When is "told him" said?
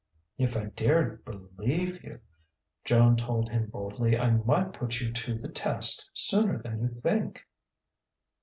3.17-3.67